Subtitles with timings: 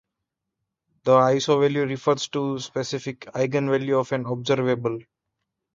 [1.03, 4.97] The isovalue refers to a specific eigenvalue of an observable.